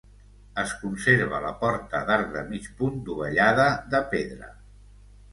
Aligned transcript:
Es 0.59 0.71
conserva 0.83 1.41
la 1.43 1.51
porta 1.59 1.99
d'arc 2.07 2.31
de 2.35 2.41
mig 2.53 2.65
punt 2.79 2.95
dovellada 3.09 3.67
de 3.93 4.01
pedra. 4.15 4.49